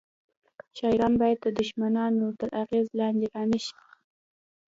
[0.77, 3.77] شاعران باید د دښمنانو تر اغیز لاندې رانه شي